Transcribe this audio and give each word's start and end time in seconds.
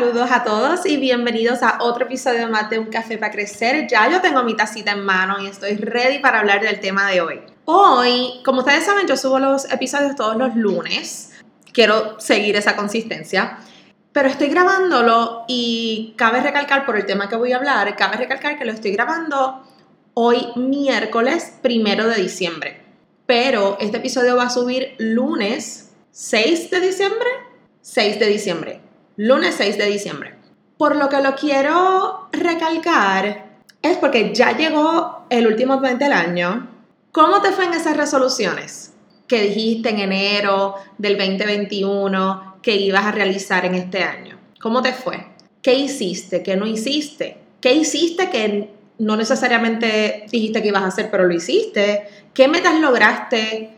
Saludos 0.00 0.30
a 0.32 0.44
todos 0.44 0.86
y 0.86 0.96
bienvenidos 0.96 1.62
a 1.62 1.76
otro 1.82 2.06
episodio 2.06 2.48
más 2.48 2.70
de 2.70 2.78
Un 2.78 2.86
Café 2.86 3.18
para 3.18 3.30
Crecer. 3.30 3.86
Ya 3.86 4.10
yo 4.10 4.22
tengo 4.22 4.42
mi 4.44 4.56
tacita 4.56 4.92
en 4.92 5.04
mano 5.04 5.38
y 5.42 5.46
estoy 5.46 5.76
ready 5.76 6.20
para 6.20 6.38
hablar 6.38 6.62
del 6.62 6.80
tema 6.80 7.10
de 7.10 7.20
hoy. 7.20 7.40
Hoy, 7.66 8.40
como 8.42 8.60
ustedes 8.60 8.86
saben, 8.86 9.06
yo 9.06 9.18
subo 9.18 9.38
los 9.38 9.70
episodios 9.70 10.16
todos 10.16 10.38
los 10.38 10.56
lunes. 10.56 11.32
Quiero 11.74 12.18
seguir 12.18 12.56
esa 12.56 12.76
consistencia. 12.76 13.58
Pero 14.12 14.30
estoy 14.30 14.48
grabándolo 14.48 15.44
y 15.48 16.14
cabe 16.16 16.40
recalcar 16.40 16.86
por 16.86 16.96
el 16.96 17.04
tema 17.04 17.28
que 17.28 17.36
voy 17.36 17.52
a 17.52 17.58
hablar, 17.58 17.94
cabe 17.94 18.16
recalcar 18.16 18.58
que 18.58 18.64
lo 18.64 18.72
estoy 18.72 18.92
grabando 18.92 19.62
hoy 20.14 20.46
miércoles 20.56 21.58
primero 21.60 22.08
de 22.08 22.22
diciembre. 22.22 22.80
Pero 23.26 23.76
este 23.78 23.98
episodio 23.98 24.34
va 24.34 24.44
a 24.44 24.50
subir 24.50 24.94
lunes 24.96 25.92
6 26.12 26.70
de 26.70 26.80
diciembre. 26.80 27.28
6 27.82 28.18
de 28.18 28.26
diciembre 28.26 28.89
lunes 29.20 29.56
6 29.58 29.76
de 29.76 29.84
diciembre. 29.84 30.34
Por 30.78 30.96
lo 30.96 31.10
que 31.10 31.20
lo 31.20 31.34
quiero 31.34 32.30
recalcar 32.32 33.50
es 33.82 33.98
porque 33.98 34.34
ya 34.34 34.56
llegó 34.56 35.26
el 35.28 35.46
último 35.46 35.78
mes 35.78 35.98
del 35.98 36.14
año. 36.14 36.70
¿Cómo 37.12 37.42
te 37.42 37.52
fue 37.52 37.66
en 37.66 37.74
esas 37.74 37.98
resoluciones 37.98 38.94
que 39.28 39.42
dijiste 39.42 39.90
en 39.90 39.98
enero 39.98 40.76
del 40.96 41.18
2021 41.18 42.60
que 42.62 42.76
ibas 42.76 43.04
a 43.04 43.12
realizar 43.12 43.66
en 43.66 43.74
este 43.74 44.02
año? 44.02 44.38
¿Cómo 44.58 44.80
te 44.80 44.94
fue? 44.94 45.26
¿Qué 45.60 45.74
hiciste? 45.74 46.42
¿Qué 46.42 46.56
no 46.56 46.64
hiciste? 46.64 47.36
¿Qué 47.60 47.74
hiciste 47.74 48.30
que 48.30 48.70
no 48.98 49.18
necesariamente 49.18 50.24
dijiste 50.32 50.62
que 50.62 50.68
ibas 50.68 50.84
a 50.84 50.86
hacer, 50.86 51.10
pero 51.10 51.26
lo 51.26 51.34
hiciste? 51.34 52.08
¿Qué 52.32 52.48
metas 52.48 52.80
lograste 52.80 53.74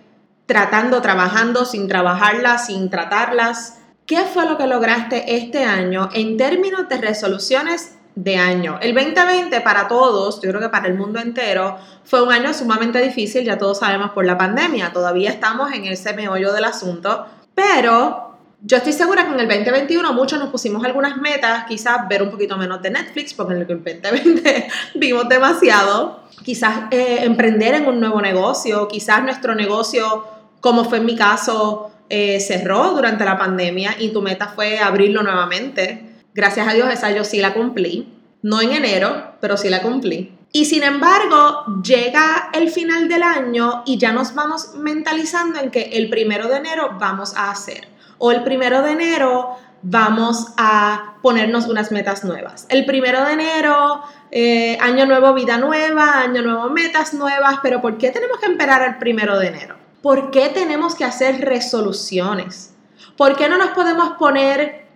tratando, 0.47 1.03
trabajando, 1.03 1.65
sin 1.65 1.89
trabajarlas, 1.89 2.67
sin 2.67 2.91
tratarlas? 2.91 3.82
¿Qué 4.07 4.25
fue 4.25 4.47
lo 4.47 4.59
que 4.59 4.67
lograste 4.67 5.37
este 5.37 5.65
año 5.65 6.09
en 6.13 6.37
términos 6.37 6.89
de 6.89 6.97
resoluciones 6.99 7.97
de 8.17 8.37
año? 8.37 8.79
El 8.83 8.95
2020 8.95 9.61
para 9.61 9.87
todos, 9.87 10.43
yo 10.43 10.51
creo 10.51 10.61
que 10.61 10.69
para 10.69 10.89
el 10.89 10.95
mundo 10.95 11.21
entero, 11.21 11.79
fue 12.05 12.21
un 12.21 12.33
año 12.33 12.53
sumamente 12.53 13.01
difícil, 13.01 13.45
ya 13.45 13.59
todos 13.59 13.79
sabemos 13.79 14.11
por 14.11 14.25
la 14.27 14.37
pandemia, 14.37 14.93
todavía 14.93 15.31
estamos 15.31 15.73
en 15.73 15.85
ese 15.85 16.15
meollo 16.15 16.53
del 16.53 16.65
asunto, 16.65 17.27
pero 17.55 18.33
yo 18.61 18.77
estoy 18.77 18.93
segura 18.93 19.25
que 19.25 19.35
en 19.35 19.41
el 19.41 19.49
2021 19.49 20.13
muchos 20.15 20.41
nos 20.41 20.51
pusimos 20.51 20.85
algunas 20.85 21.17
metas, 21.19 21.65
quizás 21.67 22.09
ver 22.09 22.25
un 22.25 22.31
poquito 22.31 22.57
menos 22.57 22.83
de 22.83 22.91
Netflix, 22.91 23.33
porque 23.35 23.55
en 23.55 23.61
el 23.61 23.67
2020 23.69 24.69
vimos 24.97 25.29
demasiado, 25.29 26.25
quizás 26.43 26.87
eh, 26.91 27.19
emprender 27.23 27.75
en 27.75 27.87
un 27.87 28.01
nuevo 28.01 28.21
negocio, 28.21 28.89
quizás 28.89 29.23
nuestro 29.23 29.55
negocio, 29.55 30.27
como 30.61 30.85
fue 30.85 30.99
en 30.99 31.07
mi 31.07 31.15
caso, 31.15 31.92
eh, 32.15 32.41
cerró 32.41 32.91
durante 32.91 33.25
la 33.25 33.39
pandemia 33.39 33.97
y 33.99 34.11
tu 34.11 34.21
meta 34.21 34.49
fue 34.49 34.79
abrirlo 34.79 35.23
nuevamente. 35.23 36.21
Gracias 36.35 36.69
a 36.69 36.75
Dios 36.75 36.93
esa 36.93 37.11
yo 37.11 37.25
sí 37.25 37.39
la 37.39 37.55
cumplí. 37.55 38.07
No 38.43 38.61
en 38.61 38.73
enero, 38.73 39.37
pero 39.41 39.57
sí 39.57 39.71
la 39.71 39.81
cumplí. 39.81 40.37
Y 40.53 40.67
sin 40.67 40.83
embargo, 40.83 41.65
llega 41.83 42.51
el 42.53 42.69
final 42.69 43.09
del 43.09 43.23
año 43.23 43.83
y 43.87 43.97
ya 43.97 44.13
nos 44.13 44.35
vamos 44.35 44.75
mentalizando 44.75 45.59
en 45.59 45.71
que 45.71 45.85
el 45.95 46.11
primero 46.11 46.49
de 46.49 46.59
enero 46.59 46.99
vamos 47.01 47.35
a 47.35 47.51
hacer. 47.51 47.89
O 48.19 48.31
el 48.31 48.45
primero 48.45 48.83
de 48.83 48.91
enero 48.91 49.57
vamos 49.81 50.49
a 50.59 51.15
ponernos 51.23 51.67
unas 51.67 51.93
metas 51.93 52.25
nuevas. 52.25 52.67
El 52.69 52.85
primero 52.85 53.25
de 53.25 53.33
enero, 53.33 54.03
eh, 54.31 54.77
año 54.83 55.07
nuevo, 55.07 55.33
vida 55.33 55.57
nueva, 55.57 56.19
año 56.19 56.43
nuevo, 56.43 56.69
metas 56.69 57.15
nuevas, 57.15 57.61
pero 57.63 57.81
¿por 57.81 57.97
qué 57.97 58.11
tenemos 58.11 58.39
que 58.39 58.53
esperar 58.53 58.83
al 58.83 58.99
primero 58.99 59.39
de 59.39 59.47
enero? 59.47 59.82
¿Por 60.03 60.33
qué 60.33 60.49
tenemos 60.49 60.97
que 60.97 61.05
hacer 61.05 61.41
resoluciones? 61.41 62.75
¿Por 63.17 63.37
qué 63.37 63.49
no 63.49 63.57
nos 63.57 63.71
podemos 63.71 64.15
poner 64.19 64.87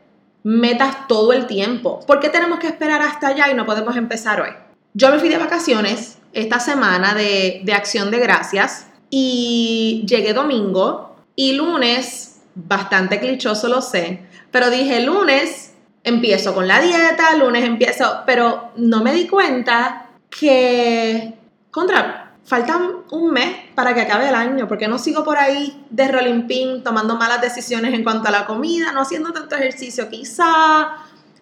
metas 0.42 1.06
todo 1.06 1.32
el 1.32 1.46
tiempo? 1.46 2.00
¿Por 2.06 2.18
qué 2.18 2.28
tenemos 2.28 2.58
que 2.58 2.66
esperar 2.66 3.02
hasta 3.02 3.28
allá 3.28 3.50
y 3.50 3.54
no 3.54 3.64
podemos 3.64 3.96
empezar 3.96 4.40
hoy? 4.40 4.50
Yo 4.94 5.10
me 5.10 5.18
fui 5.18 5.28
de 5.28 5.38
vacaciones 5.38 6.18
esta 6.32 6.58
semana 6.58 7.14
de, 7.14 7.62
acción 7.72 8.10
de 8.10 8.18
gracias 8.18 8.88
y 9.08 10.04
llegué 10.08 10.32
domingo 10.32 11.16
y 11.36 11.52
lunes, 11.52 12.40
bastante 12.54 13.20
clichoso 13.20 13.68
lo 13.68 13.82
sé, 13.82 14.22
pero 14.50 14.70
dije 14.70 15.02
lunes 15.02 15.74
empiezo 16.02 16.54
con 16.54 16.66
la 16.66 16.80
dieta, 16.80 17.36
lunes 17.36 17.64
empiezo, 17.64 18.22
pero 18.26 18.70
no 18.76 19.02
me 19.02 19.12
di 19.12 19.26
cuenta 19.26 20.10
que, 20.30 21.34
contra, 21.70 22.25
faltan 22.46 23.02
un 23.10 23.32
mes 23.32 23.54
para 23.74 23.92
que 23.92 24.02
acabe 24.02 24.28
el 24.28 24.34
año, 24.34 24.68
porque 24.68 24.86
no 24.86 24.98
sigo 24.98 25.24
por 25.24 25.36
ahí 25.36 25.84
de 25.90 26.08
rolling 26.08 26.46
pin 26.46 26.82
tomando 26.84 27.16
malas 27.16 27.40
decisiones 27.40 27.92
en 27.92 28.04
cuanto 28.04 28.28
a 28.28 28.30
la 28.30 28.46
comida, 28.46 28.92
no 28.92 29.02
haciendo 29.02 29.32
tanto 29.32 29.56
ejercicio 29.56 30.08
quizá, 30.08 30.96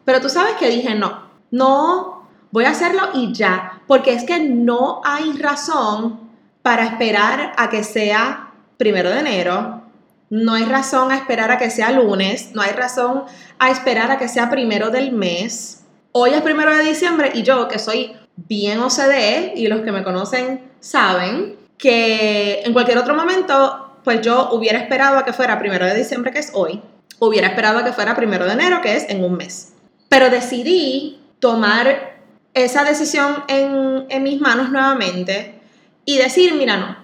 pero 0.05 0.21
tú 0.21 0.29
sabes 0.29 0.55
que 0.55 0.71
dije 0.71 0.95
no, 0.95 1.29
no, 1.51 2.27
voy 2.51 2.65
a 2.65 2.71
hacerlo 2.71 3.11
y 3.13 3.35
ya, 3.35 3.83
porque 3.87 4.15
es 4.15 4.25
que 4.25 4.41
no 4.41 5.03
hay 5.05 5.33
razón 5.35 6.31
para 6.63 6.85
esperar 6.85 7.53
a 7.59 7.69
que 7.69 7.85
sea 7.85 8.53
primero 8.79 9.11
de 9.11 9.21
enero, 9.21 9.83
no 10.31 10.55
hay 10.55 10.65
razón 10.65 11.13
a 11.13 11.17
esperar 11.17 11.53
a 11.53 11.59
que 11.59 11.71
sea 11.71 11.91
lunes, 11.91 12.53
no 12.55 12.63
hay 12.63 12.73
razón 12.73 13.25
a 13.59 13.71
esperar 13.71 14.11
a 14.11 14.19
que 14.19 14.29
sea 14.29 14.49
primero 14.49 14.91
del 14.91 15.13
mes. 15.13 15.85
Hoy 16.13 16.31
es 16.31 16.41
primero 16.41 16.75
de 16.75 16.83
diciembre 16.83 17.31
y 17.35 17.43
yo 17.43 17.69
que 17.69 17.79
soy 17.79 18.17
bien 18.37 18.81
OCDE 18.81 19.55
y 19.56 19.67
los 19.69 19.83
que 19.83 19.93
me 19.93 20.03
conocen 20.03 20.71
saben 20.81 21.56
que 21.78 22.62
en 22.65 22.72
cualquier 22.72 22.99
otro 22.99 23.15
momento, 23.15 23.99
pues 24.05 24.21
yo 24.21 24.50
hubiera 24.53 24.78
esperado 24.78 25.19
a 25.19 25.25
que 25.25 25.33
fuera 25.33 25.59
primero 25.59 25.87
de 25.87 25.95
diciembre, 25.95 26.33
que 26.33 26.39
es 26.39 26.53
hoy, 26.55 26.83
hubiera 27.19 27.49
esperado 27.49 27.78
a 27.78 27.84
que 27.84 27.93
fuera 27.93 28.15
primero 28.15 28.44
de 28.44 28.53
enero, 28.53 28.81
que 28.81 28.97
es 28.97 29.09
en 29.09 29.25
un 29.25 29.37
mes. 29.37 29.73
Pero 30.09 30.31
decidí 30.31 31.21
tomar 31.39 32.15
esa 32.55 32.84
decisión 32.84 33.44
en, 33.49 34.06
en 34.09 34.23
mis 34.23 34.41
manos 34.41 34.71
nuevamente 34.71 35.61
y 36.05 36.19
decir, 36.19 36.55
mira, 36.55 36.77
no, 36.77 36.97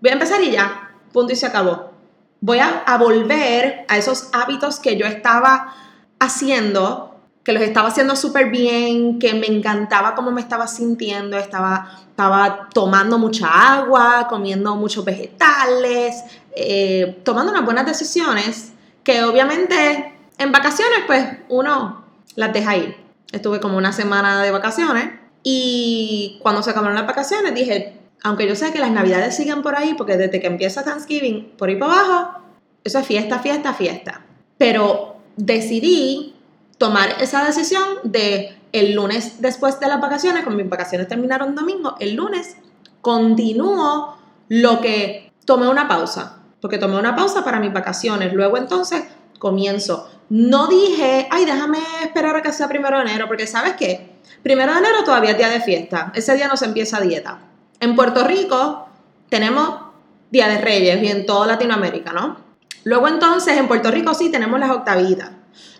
voy 0.00 0.10
a 0.10 0.14
empezar 0.14 0.42
y 0.42 0.50
ya, 0.50 0.92
punto 1.12 1.32
y 1.32 1.36
se 1.36 1.46
acabó. 1.46 1.92
Voy 2.40 2.58
a, 2.58 2.82
a 2.86 2.98
volver 2.98 3.84
a 3.88 3.96
esos 3.96 4.28
hábitos 4.32 4.78
que 4.78 4.96
yo 4.96 5.06
estaba 5.06 5.74
haciendo 6.20 7.07
que 7.48 7.54
los 7.54 7.62
estaba 7.62 7.88
haciendo 7.88 8.14
súper 8.14 8.50
bien, 8.50 9.18
que 9.18 9.32
me 9.32 9.46
encantaba 9.46 10.14
cómo 10.14 10.30
me 10.30 10.42
estaba 10.42 10.66
sintiendo, 10.66 11.38
estaba, 11.38 11.98
estaba 12.10 12.68
tomando 12.74 13.18
mucha 13.18 13.48
agua, 13.48 14.26
comiendo 14.28 14.76
muchos 14.76 15.02
vegetales, 15.02 16.24
eh, 16.54 17.22
tomando 17.24 17.50
unas 17.50 17.64
buenas 17.64 17.86
decisiones 17.86 18.72
que 19.02 19.24
obviamente 19.24 20.12
en 20.36 20.52
vacaciones 20.52 20.98
pues 21.06 21.26
uno 21.48 22.04
las 22.34 22.52
deja 22.52 22.76
ir. 22.76 22.96
Estuve 23.32 23.60
como 23.60 23.78
una 23.78 23.94
semana 23.94 24.42
de 24.42 24.50
vacaciones 24.50 25.08
y 25.42 26.38
cuando 26.42 26.62
se 26.62 26.72
acabaron 26.72 26.96
las 26.96 27.06
vacaciones 27.06 27.54
dije, 27.54 27.98
aunque 28.24 28.46
yo 28.46 28.56
sé 28.56 28.74
que 28.74 28.78
las 28.78 28.90
navidades 28.90 29.34
siguen 29.34 29.62
por 29.62 29.74
ahí, 29.74 29.94
porque 29.94 30.18
desde 30.18 30.38
que 30.38 30.48
empieza 30.48 30.84
Thanksgiving 30.84 31.54
por 31.56 31.70
ahí 31.70 31.76
para 31.76 31.94
abajo, 31.94 32.40
eso 32.84 32.98
es 32.98 33.06
fiesta, 33.06 33.38
fiesta, 33.38 33.72
fiesta. 33.72 34.20
Pero 34.58 35.16
decidí 35.38 36.34
tomar 36.78 37.16
esa 37.20 37.44
decisión 37.44 37.84
de 38.04 38.56
el 38.72 38.94
lunes 38.94 39.40
después 39.40 39.80
de 39.80 39.88
las 39.88 40.00
vacaciones, 40.00 40.44
como 40.44 40.56
mis 40.56 40.68
vacaciones 40.68 41.08
terminaron 41.08 41.54
domingo, 41.54 41.96
el 42.00 42.14
lunes 42.14 42.56
continúo 43.00 44.16
lo 44.48 44.80
que 44.80 45.32
tomé 45.44 45.68
una 45.68 45.88
pausa, 45.88 46.38
porque 46.60 46.78
tomé 46.78 46.98
una 46.98 47.16
pausa 47.16 47.44
para 47.44 47.60
mis 47.60 47.72
vacaciones, 47.72 48.32
luego 48.32 48.56
entonces 48.56 49.04
comienzo. 49.38 50.08
No 50.28 50.66
dije, 50.66 51.26
ay, 51.30 51.44
déjame 51.44 51.78
esperar 52.02 52.36
a 52.36 52.42
que 52.42 52.52
sea 52.52 52.68
primero 52.68 52.98
de 52.98 53.04
enero, 53.04 53.26
porque 53.28 53.46
sabes 53.46 53.74
qué, 53.74 54.16
primero 54.42 54.72
de 54.72 54.78
enero 54.78 55.04
todavía 55.04 55.30
es 55.30 55.38
día 55.38 55.48
de 55.48 55.60
fiesta, 55.60 56.12
ese 56.14 56.34
día 56.34 56.48
no 56.48 56.56
se 56.56 56.66
empieza 56.66 57.00
dieta. 57.00 57.40
En 57.80 57.96
Puerto 57.96 58.24
Rico 58.24 58.88
tenemos 59.28 59.88
Día 60.30 60.48
de 60.48 60.60
Reyes 60.60 61.02
y 61.02 61.08
en 61.08 61.24
toda 61.24 61.46
Latinoamérica, 61.46 62.12
¿no? 62.12 62.36
Luego 62.84 63.08
entonces 63.08 63.56
en 63.56 63.66
Puerto 63.66 63.90
Rico 63.90 64.12
sí 64.12 64.30
tenemos 64.30 64.60
las 64.60 64.70
octavitas. 64.70 65.30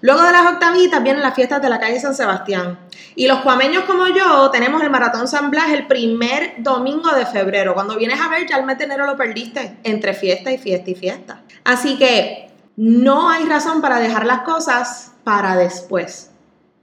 Luego 0.01 0.23
de 0.23 0.33
las 0.33 0.53
octavitas 0.53 1.03
vienen 1.03 1.23
las 1.23 1.35
fiestas 1.35 1.61
de 1.61 1.69
la 1.69 1.81
calle 1.81 1.99
San 1.99 2.15
Sebastián. 2.15 2.79
Y 3.17 3.27
los 3.27 3.41
cuameños 3.41 3.85
como 3.85 4.07
yo 4.07 4.51
tenemos 4.51 4.83
el 4.83 4.91
Maratón 4.91 5.27
San 5.27 5.51
Blas 5.51 5.71
el 5.71 5.87
primer 5.87 6.55
domingo 6.59 7.11
de 7.13 7.27
febrero. 7.27 7.75
Cuando 7.75 7.97
vienes 7.97 8.21
a 8.21 8.29
ver 8.29 8.47
ya 8.49 8.59
el 8.59 8.65
mes 8.65 8.79
de 8.79 8.85
enero 8.85 9.07
lo 9.07 9.17
perdiste 9.17 9.79
entre 9.83 10.15
fiesta 10.15 10.53
y 10.53 10.59
fiesta 10.59 10.91
y 10.91 10.95
fiesta. 10.95 11.43
Así 11.65 11.99
que 11.99 12.51
no 12.77 13.29
hay 13.29 13.45
razón 13.45 13.81
para 13.81 13.99
dejar 13.99 14.25
las 14.25 14.43
cosas 14.43 15.13
para 15.25 15.57
después. 15.57 16.31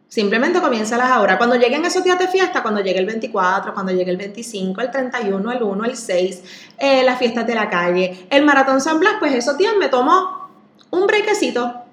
Simplemente 0.10 0.62
comiénzalas 0.62 1.10
ahora. 1.10 1.38
Cuando 1.38 1.56
lleguen 1.56 1.86
esos 1.86 2.04
días 2.04 2.20
de 2.20 2.28
fiesta, 2.28 2.62
cuando 2.62 2.82
llegue 2.82 3.00
el 3.00 3.06
24, 3.06 3.74
cuando 3.74 3.94
llegue 3.94 4.12
el 4.12 4.18
25, 4.18 4.82
el 4.82 4.92
31, 4.92 5.52
el 5.52 5.64
1, 5.64 5.86
el 5.86 5.98
6, 5.98 6.44
eh, 6.78 7.04
las 7.04 7.18
fiestas 7.18 7.48
de 7.48 7.56
la 7.56 7.70
calle, 7.70 8.28
el 8.30 8.44
Maratón 8.44 8.82
San 8.82 9.00
Blas, 9.00 9.16
pues 9.20 9.34
esos 9.34 9.58
días 9.58 9.74
me 9.80 9.88
tomo 9.88 10.50
un 10.92 11.08
brequecito 11.08 11.85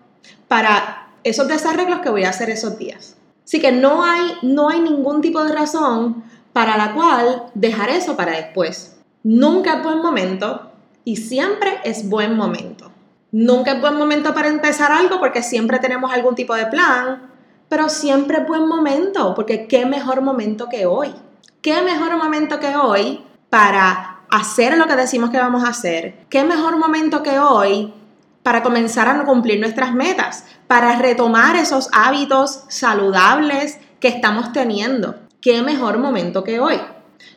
para 0.49 1.09
esos 1.25 1.49
desarreglos 1.49 2.01
que 2.01 2.11
voy 2.11 2.25
a 2.25 2.31
hacer 2.31 2.51
esos 2.51 2.79
días. 2.79 3.17
Así 3.45 3.61
que 3.61 3.73
no 3.73 4.05
hay, 4.05 4.39
no 4.43 4.69
hay 4.69 4.81
ningún 4.81 5.21
tipo 5.21 5.43
de 5.45 5.53
razón 5.53 6.25
para 6.53 6.77
la 6.77 6.95
cual 6.95 7.45
dejar 7.55 7.91
eso 7.91 8.17
para 8.17 8.33
después. 8.33 8.97
Nunca 9.23 9.79
es 9.79 9.83
buen 9.83 10.01
momento 10.01 10.73
y 11.05 11.17
siempre 11.17 11.81
es 11.85 12.09
buen 12.09 12.37
momento. 12.37 12.91
Nunca 13.31 13.73
es 13.73 13.81
buen 13.81 13.97
momento 13.97 14.35
para 14.35 14.49
empezar 14.49 14.93
algo 14.93 15.19
porque 15.19 15.43
siempre 15.43 15.79
tenemos 15.79 16.13
algún 16.13 16.35
tipo 16.35 16.55
de 16.55 16.67
plan, 16.67 17.31
pero 17.69 17.89
siempre 17.89 18.39
es 18.39 18.47
buen 18.47 18.67
momento 18.67 19.35
porque 19.35 19.67
qué 19.67 19.87
mejor 19.87 20.21
momento 20.21 20.69
que 20.69 20.87
hoy. 20.87 21.15
¿Qué 21.63 21.81
mejor 21.83 22.17
momento 22.17 22.59
que 22.61 22.77
hoy 22.77 23.25
para 23.49 24.23
hacer 24.31 24.77
lo 24.77 24.87
que 24.87 24.97
decimos 24.97 25.31
que 25.31 25.39
vamos 25.39 25.65
a 25.65 25.69
hacer? 25.69 26.27
¿Qué 26.29 26.45
mejor 26.45 26.77
momento 26.77 27.23
que 27.23 27.39
hoy 27.39 27.95
para 28.43 28.63
comenzar 28.63 29.09
a 29.09 29.25
cumplir 29.25 29.61
nuestras 29.61 29.95
metas, 29.95 30.45
para 30.67 30.97
retomar 30.97 31.57
esos 31.57 31.89
hábitos 31.93 32.65
saludables 32.69 33.79
que 34.01 34.09
estamos 34.09 34.53
teniendo. 34.53 35.17
¿Qué 35.41 35.63
mejor 35.63 35.99
momento 35.99 36.45
que 36.45 36.61
hoy? 36.61 36.81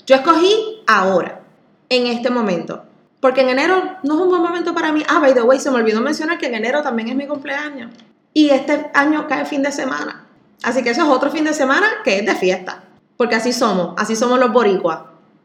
Yo 0.05 0.15
escogí 0.15 0.81
ahora, 0.87 1.41
en 1.89 2.07
este 2.07 2.29
momento, 2.29 2.83
porque 3.19 3.41
en 3.41 3.49
enero 3.49 3.97
no 4.03 4.15
es 4.15 4.21
un 4.21 4.29
buen 4.29 4.41
momento 4.41 4.73
para 4.73 4.91
mí. 4.91 5.03
Ah, 5.07 5.19
by 5.19 5.33
the 5.33 5.41
way, 5.41 5.59
se 5.59 5.71
me 5.71 5.77
olvidó 5.77 6.01
mencionar 6.01 6.37
que 6.37 6.47
en 6.47 6.55
enero 6.55 6.81
también 6.81 7.09
es 7.09 7.15
mi 7.15 7.27
cumpleaños. 7.27 7.91
Y 8.33 8.49
este 8.49 8.91
año 8.93 9.27
cae 9.27 9.45
fin 9.45 9.63
de 9.63 9.71
semana. 9.71 10.25
Así 10.63 10.83
que 10.83 10.89
eso 10.89 11.03
es 11.03 11.07
otro 11.07 11.31
fin 11.31 11.43
de 11.43 11.53
semana 11.53 11.87
que 12.03 12.19
es 12.19 12.25
de 12.25 12.35
fiesta. 12.35 12.83
Porque 13.17 13.35
así 13.35 13.53
somos, 13.53 13.93
así 13.97 14.15
somos 14.15 14.39
los 14.39 14.51
boricuas. 14.51 14.99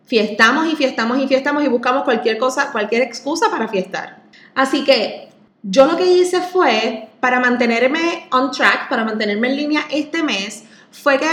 Fiestamos 0.05 0.67
y 0.67 0.77
fiestamos 0.77 1.19
y 1.19 1.29
fiestamos 1.29 1.63
y 1.63 1.69
buscamos 1.69 2.05
cualquier 2.05 2.37
cosa, 2.37 2.73
cualquier 2.73 3.03
excusa 3.03 3.51
para 3.51 3.69
fiestar. 3.69 4.23
Así 4.55 4.85
que 4.85 5.31
yo 5.63 5.87
lo 5.87 5.97
que 5.97 6.07
hice 6.07 6.41
fue, 6.41 7.11
para 7.21 7.39
mantenerme 7.39 8.29
on 8.33 8.51
track, 8.51 8.89
para 8.89 9.05
mantenerme 9.05 9.51
en 9.51 9.57
línea 9.57 9.83
este 9.91 10.23
mes, 10.23 10.65
fue 10.91 11.19
que 11.19 11.29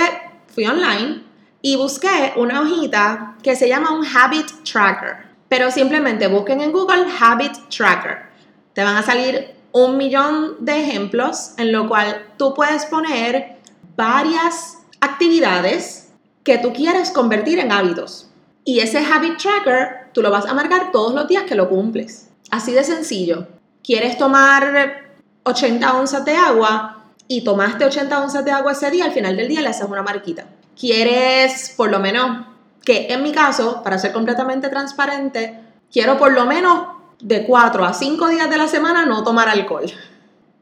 fui 0.53 0.65
online 0.65 1.23
y 1.61 1.77
busqué 1.77 2.33
una 2.35 2.61
hojita 2.61 3.35
que 3.41 3.55
se 3.55 3.69
llama 3.69 3.91
un 3.91 4.05
Habit 4.05 4.63
Tracker. 4.69 5.27
Pero 5.47 5.71
simplemente 5.71 6.27
busquen 6.27 6.59
en 6.61 6.73
Google 6.73 7.05
Habit 7.19 7.69
Tracker. 7.69 8.23
Te 8.73 8.83
van 8.83 8.97
a 8.97 9.03
salir 9.03 9.55
un 9.71 9.95
millón 9.95 10.57
de 10.59 10.81
ejemplos 10.81 11.53
en 11.57 11.71
lo 11.71 11.87
cual 11.87 12.25
tú 12.37 12.53
puedes 12.53 12.85
poner 12.85 13.57
varias 13.95 14.79
actividades 14.99 16.09
que 16.43 16.57
tú 16.57 16.73
quieres 16.73 17.11
convertir 17.11 17.59
en 17.59 17.71
hábitos. 17.71 18.29
Y 18.65 18.81
ese 18.81 18.99
Habit 18.99 19.37
Tracker 19.37 20.09
tú 20.13 20.21
lo 20.21 20.31
vas 20.31 20.45
a 20.45 20.53
marcar 20.53 20.91
todos 20.91 21.13
los 21.13 21.29
días 21.29 21.43
que 21.43 21.55
lo 21.55 21.69
cumples. 21.69 22.29
Así 22.49 22.73
de 22.73 22.83
sencillo 22.83 23.47
quieres 23.87 24.17
tomar 24.17 25.15
80 25.43 25.93
onzas 25.97 26.25
de 26.25 26.35
agua 26.35 27.05
y 27.29 27.45
tomaste 27.45 27.85
80 27.85 28.21
onzas 28.21 28.43
de 28.43 28.51
agua 28.51 28.73
ese 28.73 28.91
día, 28.91 29.05
al 29.05 29.13
final 29.13 29.37
del 29.37 29.47
día 29.47 29.61
le 29.61 29.69
haces 29.69 29.87
una 29.87 30.03
marquita. 30.03 30.45
Quieres, 30.77 31.73
por 31.77 31.89
lo 31.89 31.99
menos, 31.99 32.45
que 32.83 33.07
en 33.13 33.23
mi 33.23 33.31
caso, 33.31 33.81
para 33.83 33.97
ser 33.97 34.11
completamente 34.11 34.67
transparente, 34.67 35.57
quiero 35.89 36.17
por 36.17 36.33
lo 36.33 36.45
menos 36.45 36.97
de 37.21 37.45
4 37.45 37.85
a 37.85 37.93
5 37.93 38.27
días 38.27 38.49
de 38.49 38.57
la 38.57 38.67
semana 38.67 39.05
no 39.05 39.23
tomar 39.23 39.47
alcohol. 39.47 39.85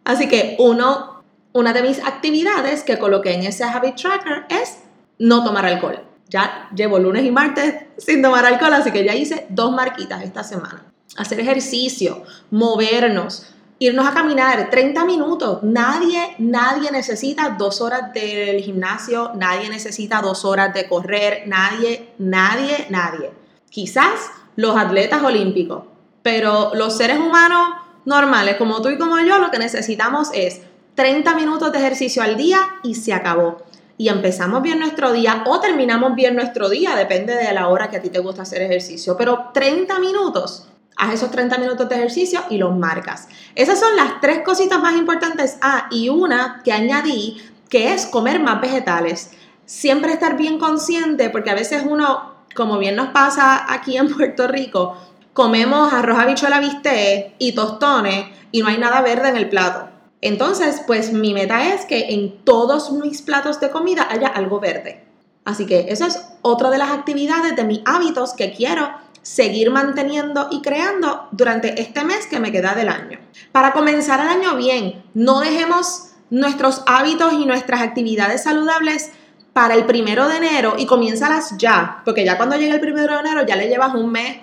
Así 0.04 0.28
que 0.28 0.56
uno, 0.60 1.24
una 1.52 1.74
de 1.74 1.82
mis 1.82 2.00
actividades 2.06 2.84
que 2.84 3.00
coloqué 3.00 3.34
en 3.34 3.42
ese 3.42 3.64
habit 3.64 3.96
tracker 3.96 4.46
es 4.50 4.84
no 5.18 5.44
tomar 5.44 5.66
alcohol. 5.66 6.00
Ya 6.30 6.70
llevo 6.76 7.00
lunes 7.00 7.26
y 7.26 7.32
martes 7.32 7.86
sin 7.98 8.22
tomar 8.22 8.46
alcohol, 8.46 8.74
así 8.74 8.92
que 8.92 9.04
ya 9.04 9.16
hice 9.16 9.48
dos 9.50 9.72
marquitas 9.72 10.22
esta 10.22 10.44
semana 10.44 10.86
hacer 11.16 11.40
ejercicio, 11.40 12.24
movernos, 12.52 13.48
irnos 13.80 14.08
a 14.08 14.14
caminar 14.14 14.70
30 14.70 15.06
minutos. 15.06 15.64
Nadie, 15.64 16.36
nadie 16.40 16.92
necesita 16.92 17.56
dos 17.58 17.82
horas 17.82 18.14
del 18.14 18.62
gimnasio, 18.62 19.32
nadie 19.36 19.70
necesita 19.70 20.22
dos 20.22 20.46
horas 20.46 20.74
de 20.74 20.88
correr, 20.88 21.44
nadie, 21.48 22.10
nadie, 22.18 22.88
nadie. 22.90 23.32
Quizás 23.70 24.32
los 24.56 24.78
atletas 24.78 25.22
olímpicos, 25.24 25.84
pero 26.22 26.72
los 26.74 26.96
seres 26.98 27.20
humanos 27.20 27.76
normales 28.06 28.56
como 28.58 28.82
tú 28.82 28.90
y 28.90 28.98
como 28.98 29.20
yo 29.20 29.40
lo 29.40 29.52
que 29.52 29.60
necesitamos 29.60 30.30
es 30.34 30.62
30 30.96 31.36
minutos 31.36 31.72
de 31.72 31.80
ejercicio 31.80 32.24
al 32.24 32.38
día 32.38 32.60
y 32.84 32.96
se 32.96 33.14
acabó. 33.14 33.58
Y 33.98 34.10
empezamos 34.10 34.62
bien 34.62 34.80
nuestro 34.80 35.14
día 35.14 35.44
o 35.48 35.60
terminamos 35.60 36.16
bien 36.16 36.36
nuestro 36.36 36.70
día, 36.70 36.96
depende 36.96 37.34
de 37.34 37.54
la 37.54 37.70
hora 37.70 37.90
que 37.90 37.98
a 37.98 38.02
ti 38.02 38.10
te 38.10 38.20
gusta 38.20 38.42
hacer 38.42 38.62
ejercicio, 38.62 39.16
pero 39.18 39.52
30 39.54 40.00
minutos 40.00 40.68
Haz 40.98 41.16
esos 41.16 41.32
30 41.32 41.58
minutos 41.58 41.90
de 41.90 41.96
ejercicio 41.96 42.42
y 42.50 42.58
los 42.58 42.76
marcas. 42.76 43.28
Esas 43.54 43.80
son 43.80 43.96
las 43.96 44.22
tres 44.22 44.40
cositas 44.44 44.82
más 44.82 44.96
importantes. 44.96 45.58
Ah, 45.62 45.88
y 45.92 46.10
una 46.10 46.62
que 46.64 46.72
añadí, 46.72 47.42
que 47.70 47.94
es 47.94 48.06
comer 48.06 48.40
más 48.40 48.62
vegetales. 48.62 49.32
Siempre 49.66 50.14
estar 50.14 50.38
bien 50.38 50.58
consciente, 50.58 51.30
porque 51.30 51.50
a 51.50 51.56
veces 51.56 51.84
uno, 51.86 52.36
como 52.56 52.78
bien 52.78 52.96
nos 52.96 53.10
pasa 53.10 53.72
aquí 53.72 53.98
en 53.98 54.14
Puerto 54.14 54.48
Rico, 54.48 54.96
comemos 55.34 55.92
arroz, 55.92 56.18
habichuela, 56.18 56.60
bistec 56.60 57.34
y 57.40 57.52
tostones 57.54 58.28
y 58.52 58.62
no 58.62 58.70
hay 58.70 58.78
nada 58.78 59.02
verde 59.02 59.30
en 59.30 59.38
el 59.38 59.50
plato. 59.50 59.90
Entonces, 60.22 60.82
pues 60.88 61.12
mi 61.12 61.34
meta 61.34 61.74
es 61.74 61.86
que 61.86 62.14
en 62.14 62.44
todos 62.46 62.92
mis 62.94 63.22
platos 63.22 63.60
de 63.60 63.70
comida 63.70 64.08
haya 64.10 64.28
algo 64.28 64.62
verde. 64.62 65.04
Así 65.44 65.66
que 65.66 65.88
eso 65.90 66.06
es 66.06 66.26
otra 66.42 66.70
de 66.70 66.78
las 66.78 66.90
actividades 66.90 67.56
de 67.56 67.66
mis 67.66 67.82
hábitos 67.86 68.34
que 68.34 68.54
quiero 68.54 68.90
seguir 69.26 69.72
manteniendo 69.72 70.50
y 70.52 70.62
creando 70.62 71.28
durante 71.32 71.82
este 71.82 72.04
mes 72.04 72.28
que 72.28 72.40
me 72.40 72.52
queda 72.52 72.76
del 72.76 72.90
año. 72.90 73.18
Para 73.52 73.74
comenzar 73.74 74.20
el 74.20 74.28
año 74.28 74.56
bien, 74.56 75.04
no 75.16 75.40
dejemos 75.40 76.10
nuestros 76.30 76.84
hábitos 76.86 77.34
y 77.34 77.48
nuestras 77.48 77.82
actividades 77.82 78.44
saludables 78.44 79.12
para 79.52 79.74
el 79.74 79.86
primero 79.86 80.28
de 80.28 80.38
enero 80.38 80.76
y 80.78 80.86
comiénzalas 80.86 81.58
ya, 81.58 82.04
porque 82.06 82.24
ya 82.24 82.38
cuando 82.38 82.56
llegue 82.56 82.76
el 82.76 82.80
primero 82.80 83.14
de 83.14 83.20
enero 83.22 83.44
ya 83.48 83.56
le 83.56 83.68
llevas 83.68 83.96
un 83.96 84.12
mes 84.12 84.42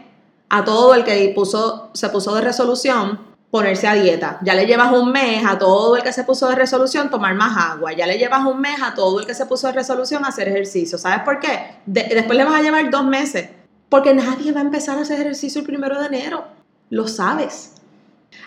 a 0.48 0.64
todo 0.64 0.96
el 0.96 1.04
que 1.04 1.32
puso, 1.32 1.90
se 1.92 2.08
puso 2.08 2.34
de 2.34 2.40
resolución 2.40 3.20
ponerse 3.52 3.86
a 3.86 3.94
dieta. 3.94 4.40
Ya 4.42 4.54
le 4.54 4.66
llevas 4.66 4.90
un 4.90 5.12
mes 5.12 5.44
a 5.46 5.58
todo 5.58 5.96
el 5.96 6.02
que 6.02 6.12
se 6.12 6.24
puso 6.24 6.48
de 6.48 6.56
resolución 6.56 7.08
tomar 7.08 7.36
más 7.36 7.56
agua. 7.56 7.92
Ya 7.92 8.06
le 8.06 8.18
llevas 8.18 8.44
un 8.44 8.60
mes 8.60 8.82
a 8.82 8.94
todo 8.94 9.20
el 9.20 9.26
que 9.26 9.34
se 9.34 9.46
puso 9.46 9.68
de 9.68 9.74
resolución 9.74 10.24
hacer 10.24 10.48
ejercicio. 10.48 10.98
¿Sabes 10.98 11.20
por 11.20 11.38
qué? 11.38 11.76
después 11.86 12.36
le 12.36 12.44
vas 12.44 12.54
a 12.54 12.62
llevar 12.62 12.90
dos 12.90 13.04
meses 13.04 13.61
porque 13.92 14.14
nadie 14.14 14.52
va 14.52 14.60
a 14.60 14.64
empezar 14.64 14.96
a 14.96 15.02
hacer 15.02 15.20
ejercicio 15.20 15.60
el 15.60 15.66
primero 15.66 16.00
de 16.00 16.06
enero. 16.06 16.46
Lo 16.88 17.06
sabes. 17.06 17.74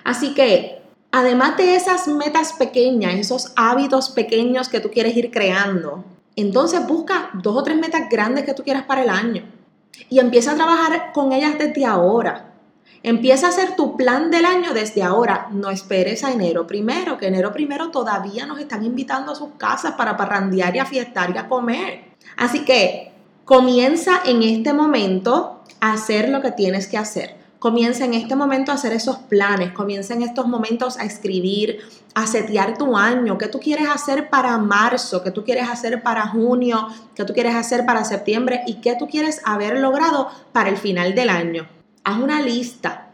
Así 0.04 0.34
que, 0.34 0.82
además 1.12 1.56
de 1.56 1.76
esas 1.76 2.08
metas 2.08 2.54
pequeñas, 2.54 3.14
esos 3.14 3.54
hábitos 3.56 4.10
pequeños 4.10 4.70
que 4.70 4.80
tú 4.80 4.90
quieres 4.90 5.16
ir 5.16 5.30
creando, 5.30 6.04
entonces 6.36 6.88
busca 6.88 7.30
dos 7.34 7.58
o 7.58 7.64
tres 7.64 7.78
metas 7.78 8.10
grandes 8.10 8.44
que 8.44 8.56
tú 8.56 8.64
quieras 8.64 8.86
para 8.86 9.04
el 9.04 9.10
año. 9.12 9.44
Y 10.10 10.18
empieza 10.18 10.54
a 10.54 10.56
trabajar 10.56 11.12
con 11.14 11.32
ellas 11.32 11.60
desde 11.60 11.86
ahora. 11.86 12.52
Empieza 13.04 13.46
a 13.46 13.50
hacer 13.50 13.76
tu 13.76 13.96
plan 13.96 14.32
del 14.32 14.46
año 14.46 14.74
desde 14.74 15.04
ahora. 15.04 15.50
No 15.52 15.70
esperes 15.70 16.24
a 16.24 16.32
enero 16.32 16.66
primero, 16.66 17.20
que 17.20 17.28
enero 17.28 17.54
primero 17.54 17.92
todavía 17.92 18.48
nos 18.48 18.60
están 18.60 18.84
invitando 18.84 19.34
a 19.34 19.36
sus 19.36 19.50
casas 19.60 19.94
para 19.94 20.18
parrandear 20.18 20.76
y 20.76 20.80
a 20.80 20.88
fiestar 20.88 21.36
y 21.36 21.38
a 21.38 21.48
comer. 21.48 22.16
Así 22.36 22.66
que 22.66 23.15
Comienza 23.46 24.24
en 24.26 24.42
este 24.42 24.74
momento 24.74 25.62
a 25.80 25.94
hacer 25.94 26.30
lo 26.30 26.42
que 26.42 26.50
tienes 26.50 26.88
que 26.88 26.98
hacer. 26.98 27.36
Comienza 27.60 28.04
en 28.04 28.16
este 28.16 28.36
momento 28.36 28.72
a 28.72 28.76
hacer 28.76 28.92
esos 28.92 29.18
planes, 29.18 29.72
comienza 29.72 30.16
en 30.16 30.24
estos 30.24 30.48
momentos 30.48 30.98
a 30.98 31.06
escribir, 31.06 31.78
a 32.16 32.26
setear 32.26 32.76
tu 32.76 32.98
año, 32.98 33.38
qué 33.38 33.48
tú 33.48 33.60
quieres 33.60 33.88
hacer 33.88 34.32
para 34.32 34.58
marzo, 34.58 35.22
qué 35.22 35.30
tú 35.30 35.44
quieres 35.44 35.70
hacer 35.70 36.02
para 36.02 36.26
junio, 36.28 36.88
qué 37.14 37.24
tú 37.24 37.34
quieres 37.34 37.54
hacer 37.54 37.86
para 37.86 38.04
septiembre 38.04 38.64
y 38.66 38.82
qué 38.82 38.96
tú 38.98 39.08
quieres 39.08 39.42
haber 39.46 39.78
logrado 39.78 40.32
para 40.52 40.70
el 40.70 40.78
final 40.78 41.14
del 41.14 41.30
año. 41.30 41.68
Haz 42.04 42.18
una 42.18 42.42
lista 42.42 43.10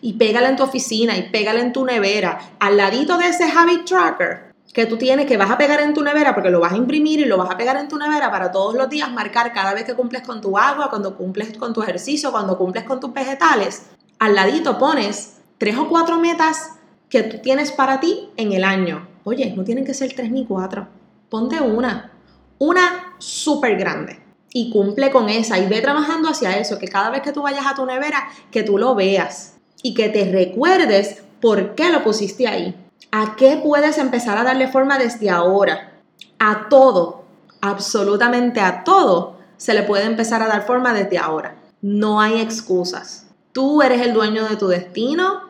y 0.00 0.14
pégala 0.14 0.48
en 0.48 0.56
tu 0.56 0.62
oficina 0.62 1.14
y 1.14 1.28
pégala 1.28 1.60
en 1.60 1.74
tu 1.74 1.84
nevera. 1.84 2.38
Al 2.58 2.78
ladito 2.78 3.18
de 3.18 3.28
ese 3.28 3.44
habit 3.44 3.84
tracker, 3.84 4.53
que 4.74 4.86
tú 4.86 4.96
tienes, 4.98 5.26
que 5.26 5.36
vas 5.36 5.52
a 5.52 5.56
pegar 5.56 5.80
en 5.80 5.94
tu 5.94 6.02
nevera, 6.02 6.34
porque 6.34 6.50
lo 6.50 6.58
vas 6.58 6.72
a 6.72 6.76
imprimir 6.76 7.20
y 7.20 7.26
lo 7.26 7.36
vas 7.36 7.48
a 7.48 7.56
pegar 7.56 7.76
en 7.76 7.86
tu 7.86 7.96
nevera 7.96 8.28
para 8.32 8.50
todos 8.50 8.74
los 8.74 8.90
días 8.90 9.10
marcar 9.10 9.52
cada 9.52 9.72
vez 9.72 9.84
que 9.84 9.94
cumples 9.94 10.22
con 10.22 10.40
tu 10.40 10.58
agua, 10.58 10.90
cuando 10.90 11.16
cumples 11.16 11.56
con 11.56 11.72
tu 11.72 11.80
ejercicio, 11.80 12.32
cuando 12.32 12.58
cumples 12.58 12.82
con 12.82 12.98
tus 12.98 13.12
vegetales. 13.12 13.86
Al 14.18 14.34
ladito 14.34 14.76
pones 14.76 15.36
tres 15.58 15.78
o 15.78 15.88
cuatro 15.88 16.18
metas 16.18 16.72
que 17.08 17.22
tú 17.22 17.38
tienes 17.38 17.70
para 17.70 18.00
ti 18.00 18.30
en 18.36 18.52
el 18.52 18.64
año. 18.64 19.06
Oye, 19.22 19.54
no 19.56 19.62
tienen 19.62 19.84
que 19.84 19.94
ser 19.94 20.12
tres 20.12 20.32
ni 20.32 20.44
cuatro. 20.44 20.88
Ponte 21.30 21.60
una. 21.60 22.10
Una 22.58 23.14
súper 23.18 23.78
grande. 23.78 24.18
Y 24.52 24.72
cumple 24.72 25.12
con 25.12 25.28
esa 25.28 25.56
y 25.56 25.68
ve 25.68 25.80
trabajando 25.82 26.28
hacia 26.28 26.58
eso, 26.58 26.80
que 26.80 26.88
cada 26.88 27.10
vez 27.10 27.22
que 27.22 27.30
tú 27.30 27.42
vayas 27.42 27.64
a 27.64 27.76
tu 27.76 27.86
nevera, 27.86 28.28
que 28.50 28.64
tú 28.64 28.76
lo 28.76 28.96
veas 28.96 29.54
y 29.84 29.94
que 29.94 30.08
te 30.08 30.32
recuerdes 30.32 31.22
por 31.40 31.76
qué 31.76 31.90
lo 31.90 32.02
pusiste 32.02 32.48
ahí 32.48 32.83
¿A 33.16 33.36
qué 33.36 33.60
puedes 33.62 33.98
empezar 33.98 34.38
a 34.38 34.42
darle 34.42 34.66
forma 34.66 34.98
desde 34.98 35.30
ahora? 35.30 35.92
A 36.40 36.68
todo, 36.68 37.22
absolutamente 37.60 38.58
a 38.58 38.82
todo, 38.82 39.36
se 39.56 39.72
le 39.72 39.84
puede 39.84 40.06
empezar 40.06 40.42
a 40.42 40.48
dar 40.48 40.66
forma 40.66 40.92
desde 40.92 41.18
ahora. 41.18 41.54
No 41.80 42.20
hay 42.20 42.40
excusas. 42.40 43.28
Tú 43.52 43.82
eres 43.82 44.00
el 44.00 44.14
dueño 44.14 44.48
de 44.48 44.56
tu 44.56 44.66
destino, 44.66 45.42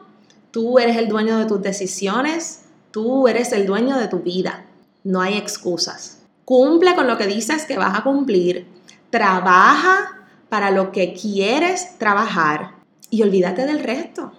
tú 0.50 0.78
eres 0.78 0.98
el 0.98 1.08
dueño 1.08 1.38
de 1.38 1.46
tus 1.46 1.62
decisiones, 1.62 2.64
tú 2.90 3.28
eres 3.28 3.50
el 3.52 3.64
dueño 3.64 3.96
de 3.96 4.08
tu 4.08 4.18
vida. 4.18 4.66
No 5.02 5.22
hay 5.22 5.38
excusas. 5.38 6.18
Cumple 6.44 6.94
con 6.94 7.06
lo 7.06 7.16
que 7.16 7.26
dices 7.26 7.64
que 7.64 7.78
vas 7.78 7.98
a 7.98 8.02
cumplir. 8.02 8.66
Trabaja 9.08 10.26
para 10.50 10.70
lo 10.70 10.92
que 10.92 11.14
quieres 11.14 11.96
trabajar 11.96 12.72
y 13.08 13.22
olvídate 13.22 13.64
del 13.64 13.78
resto. 13.78 14.32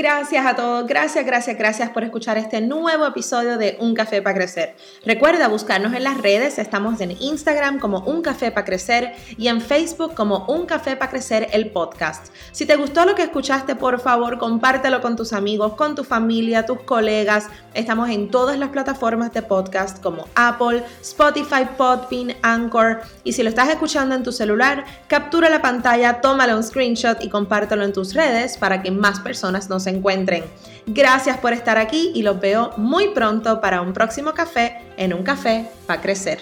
Gracias 0.00 0.46
a 0.46 0.56
todos, 0.56 0.86
gracias, 0.86 1.26
gracias, 1.26 1.58
gracias 1.58 1.90
por 1.90 2.04
escuchar 2.04 2.38
este 2.38 2.62
nuevo 2.62 3.04
episodio 3.04 3.58
de 3.58 3.76
Un 3.80 3.92
Café 3.94 4.22
para 4.22 4.34
Crecer. 4.34 4.74
Recuerda 5.04 5.46
buscarnos 5.46 5.92
en 5.92 6.04
las 6.04 6.16
redes, 6.16 6.58
estamos 6.58 7.02
en 7.02 7.10
Instagram 7.20 7.78
como 7.78 7.98
Un 8.06 8.22
Café 8.22 8.50
para 8.50 8.64
Crecer 8.64 9.12
y 9.36 9.48
en 9.48 9.60
Facebook 9.60 10.14
como 10.14 10.46
Un 10.46 10.64
Café 10.64 10.96
para 10.96 11.10
Crecer 11.10 11.48
el 11.52 11.70
podcast. 11.70 12.28
Si 12.50 12.64
te 12.64 12.76
gustó 12.76 13.04
lo 13.04 13.14
que 13.14 13.24
escuchaste, 13.24 13.76
por 13.76 14.00
favor, 14.00 14.38
compártelo 14.38 15.02
con 15.02 15.16
tus 15.16 15.34
amigos, 15.34 15.74
con 15.74 15.94
tu 15.94 16.02
familia, 16.02 16.64
tus 16.64 16.80
colegas. 16.80 17.48
Estamos 17.74 18.08
en 18.08 18.30
todas 18.30 18.58
las 18.58 18.70
plataformas 18.70 19.34
de 19.34 19.42
podcast 19.42 20.02
como 20.02 20.26
Apple, 20.34 20.82
Spotify, 21.02 21.68
Podbean, 21.76 22.36
Anchor. 22.40 23.02
Y 23.22 23.34
si 23.34 23.42
lo 23.42 23.50
estás 23.50 23.68
escuchando 23.68 24.14
en 24.14 24.22
tu 24.22 24.32
celular, 24.32 24.86
captura 25.08 25.50
la 25.50 25.60
pantalla, 25.60 26.22
tómale 26.22 26.54
un 26.54 26.62
screenshot 26.62 27.22
y 27.22 27.28
compártelo 27.28 27.84
en 27.84 27.92
tus 27.92 28.14
redes 28.14 28.56
para 28.56 28.80
que 28.82 28.90
más 28.90 29.20
personas 29.20 29.68
nos 29.68 29.89
encuentren. 29.90 30.44
Gracias 30.86 31.38
por 31.38 31.52
estar 31.52 31.78
aquí 31.78 32.12
y 32.14 32.22
los 32.22 32.40
veo 32.40 32.72
muy 32.76 33.08
pronto 33.08 33.60
para 33.60 33.82
un 33.82 33.92
próximo 33.92 34.32
café 34.32 34.78
en 34.96 35.12
un 35.12 35.22
café 35.22 35.68
para 35.86 36.00
crecer. 36.00 36.40